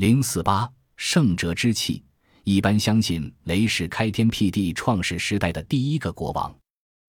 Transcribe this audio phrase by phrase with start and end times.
[0.00, 2.02] 零四八圣者之气，
[2.44, 6.50] 一般相信雷是开天辟地、创始时代的第一个国王。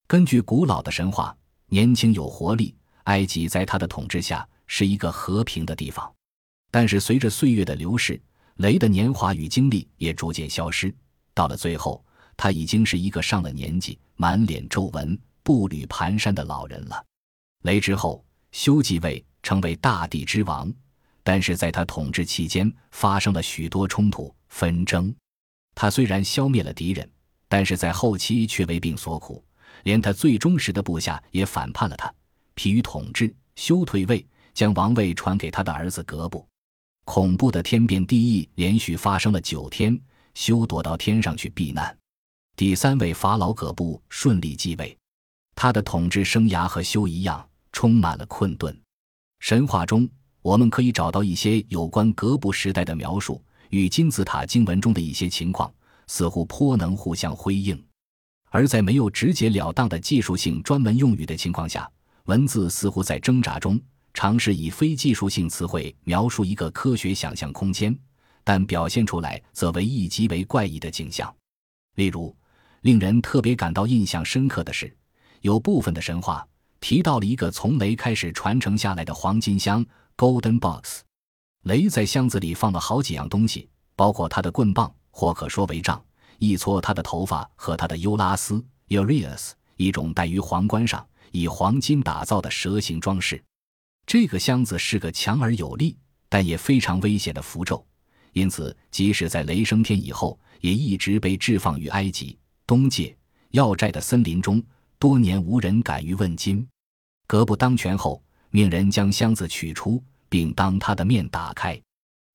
[0.09, 1.33] 根据古老的神话，
[1.67, 6.13] 年轻有活力，埃及在他的统治下是一个和平的地方。
[6.69, 8.21] 但是随着岁月的流逝，
[8.55, 10.93] 雷的年华与精力也逐渐消失。
[11.33, 12.03] 到了最后，
[12.35, 17.01] 他已经是一个上了年纪、满脸皱纹、步履蹒跚的老人了。
[17.63, 18.21] 雷之后，
[18.51, 20.69] 修继位，成为大地之王。
[21.23, 25.13] 但是在他统治期间，发生了许多冲突纷争。
[25.75, 27.09] 他虽然消灭了敌人，
[27.47, 29.43] 但是在后期却为病所苦，
[29.83, 32.13] 连他最忠实的部下也反叛了他。
[32.53, 36.45] 疲于统治，修退位，将王位传给他的儿子格布。
[37.05, 39.99] 恐怖的天变地异连续发生了九天，
[40.35, 41.97] 修躲到天上去避难。
[42.55, 44.95] 第三位法老葛布顺利继位，
[45.55, 48.77] 他的统治生涯和修一样，充满了困顿。
[49.39, 50.07] 神话中，
[50.41, 55.71] 我们可以找到一些有关格布时代的描述，与金字塔经文中的一些情况
[56.07, 57.81] 似乎颇能互相辉映。
[58.49, 61.89] 而在没有直截了当的技术性专门用语的情况下，
[62.25, 63.79] 文字似乎在挣扎中。
[64.13, 67.97] 尝试以非技术性词汇描述一个科学想象空间，
[68.43, 71.33] 但表现出来则为一极为怪异的景象。
[71.95, 72.35] 例如，
[72.81, 74.93] 令人特别感到印象深刻的是，
[75.39, 76.45] 有部分的神话
[76.81, 79.85] 提到了一个从雷开始传承下来的黄金箱
[80.21, 81.01] （Golden Box）。
[81.63, 85.99] 雷在箱子里放了好几样东西，包括他的棍棒，或可说为杖，
[86.37, 93.43] 一撮他的头发和他的尤拉斯 （Urias），一种戴于皇冠上以黄金打造的蛇形装饰。
[94.05, 95.97] 这个箱子是个强而有力，
[96.29, 97.83] 但也非常危险的符咒，
[98.33, 103.17] 因此即使在雷升天以后，也一直被置放于埃及东界
[103.49, 104.61] 要寨的森林中，
[104.99, 106.63] 多年无人敢于问津。
[107.25, 111.77] 格布当权后，命人将箱子取出，并当他的面打开。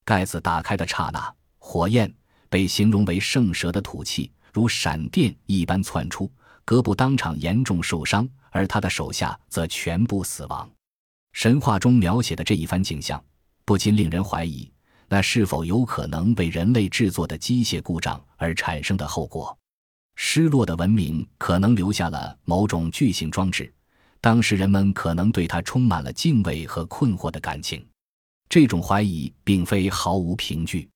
[0.04, 2.14] 盖子打开的刹那，火焰
[2.50, 6.30] 被形容为圣蛇的吐气，如闪电一般窜出。
[6.66, 10.68] 格布当场严重受伤，而他的手下则全部死亡。
[11.32, 13.22] 神话中描写的这一番景象，
[13.64, 14.70] 不禁令人怀疑，
[15.08, 19.56] 那是否有可能为人类制作的机械故障而产生的后果？
[20.16, 23.72] 失落的文明可能留下了某种巨型装置，
[24.26, 27.86] 当时人们可能对它充满了敬畏和困惑的感情。
[28.48, 30.90] 这种怀疑并非毫无凭据。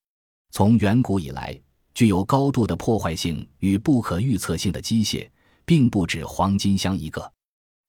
[0.51, 1.57] 从远古以来，
[1.95, 5.31] 具有高度的破坏性与不可预测性的机械，
[5.65, 7.33] 并不止黄金箱一个。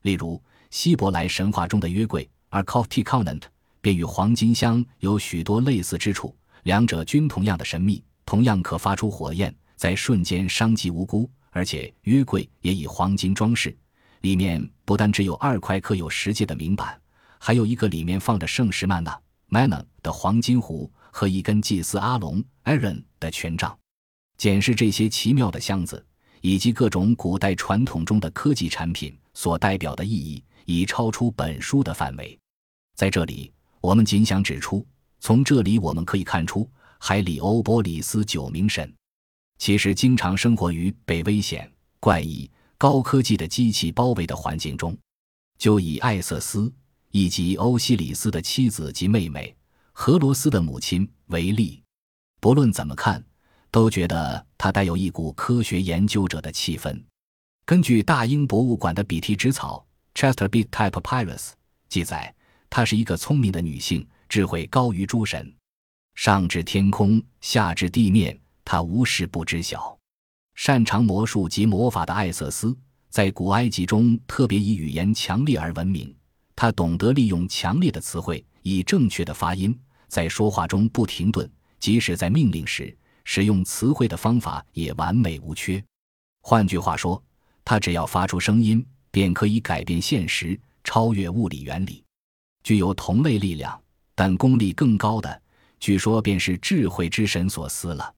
[0.03, 2.29] 例如，希伯来神话中的约柜。
[2.49, 3.47] 而 c o f t i c o n a n t
[3.81, 6.35] 便与黄金香有许多类似之处，
[6.65, 11.27] 两者均同样的神秘，同样可发出火焰，在瞬间伤及无辜。
[11.49, 13.75] 而且约柜也以黄金装饰，
[14.21, 16.99] 里面不但只有二块刻有石界的铭板，
[17.39, 23.77] 还有一个里面放着圣石曼娜 （Manna） 的黄金壶和一根祭司阿龙 （Aaron） 的权杖。
[24.37, 26.03] 检视这些奇妙的箱子
[26.41, 32.37] 以及各种古代传统中的科技产品所代表的意义，已超出本书的范围。
[32.95, 34.85] 在这里，我们仅想指出，
[35.19, 38.91] 从这里我们可以看出，海里欧波里斯九名神，
[39.57, 42.49] 其实经常生活于被危险、怪异、
[42.81, 44.97] 高科技的机器包围的环境中。
[45.59, 46.73] 就以艾瑟斯
[47.11, 49.55] 以及欧西里斯的妻子及妹妹
[49.91, 51.83] 荷罗斯的母亲为例，
[52.39, 53.23] 不论怎么看，
[53.69, 56.99] 都觉得她带有一股科学研究者的气氛。
[57.67, 61.51] 根据大英博物馆的笔题纸草 （Chester Beat Type Papyrus）
[61.87, 62.33] 记载。
[62.67, 65.53] 她是一个聪明的女性，智慧高于诸神，
[66.15, 70.00] 上至天空，下至地面，她无事不知晓。
[70.55, 72.77] 擅长魔术及魔法的艾瑟斯，
[73.09, 76.13] 在古埃及中特别以语言强烈而闻名。
[76.55, 85.83] 他懂得利用强烈的词汇，以正确的发音，在说话中不停顿，即使在命令时，使用词汇的方法也完美无缺。
[86.41, 87.21] 换句话说，
[87.65, 92.03] 他只要发出声音，便可以改变现实，超越物理原理。
[92.63, 93.81] 具有同类力量，
[94.13, 95.41] 但功力更高的，
[95.79, 98.13] 据说便是智慧之神索斯了。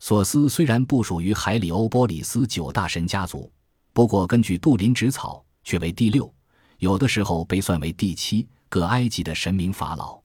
[0.00, 3.50] 索斯虽然不属于海里欧波里斯九大神家族，
[3.92, 6.32] 不过根据杜林纸草，却为第六，
[6.78, 10.20] 有的时候被算为第七个埃及的神明法老。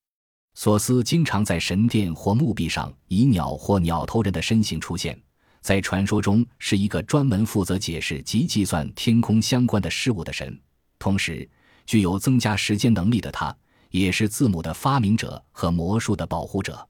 [0.56, 5.20] 索斯经常在神殿或墓壁上以鸟或鸟头人的身形出现，
[5.62, 10.60] 在传说中是一个专门负责解释及计算天空相关的事物的神，
[11.00, 11.50] 同时。
[11.86, 13.54] 具有增加时间能力的他，
[13.90, 16.88] 也是字母的发明者和魔术的保护者，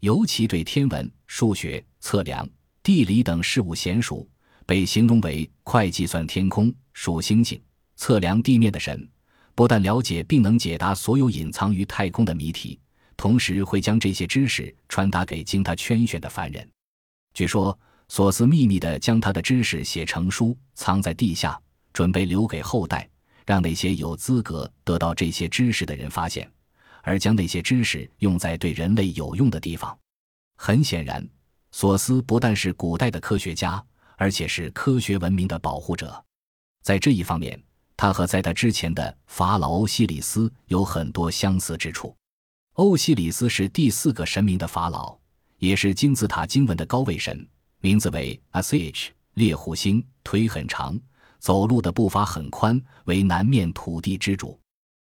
[0.00, 2.48] 尤其对天文、数学、测量、
[2.82, 4.28] 地理等事物娴熟，
[4.64, 7.60] 被形容为快计算天空、数星星、
[7.96, 9.08] 测量地面的神。
[9.54, 12.78] 不但了解并能解答所有隐藏于太空的谜题，
[13.16, 16.68] 同时会将这些知识传达给经他圈选的凡人。
[17.32, 17.76] 据说，
[18.08, 21.58] 索斯秘密地将他的知识写成书，藏在地下，
[21.94, 23.08] 准备留给后代，
[23.46, 26.46] 让那些有资格得到这些知识的人发现，
[27.06, 29.96] 而将那些知识用在对人类有用的地方。
[30.56, 31.24] 很显然，
[31.70, 33.82] 索斯不但是古代的科学家，
[34.16, 36.20] 而且是科学文明的保护者。
[36.82, 37.62] 在这一方面，
[37.96, 42.12] 他和在他之前的法老欧西里斯有很多相似之处。
[42.72, 45.16] 欧西里斯是第四个神明的法老，
[45.58, 47.48] 也是金字塔经文的高位神，
[47.78, 50.98] 名字为 Sh，猎户星，腿很长，
[51.38, 54.58] 走路的步伐很宽，为南面土地之主。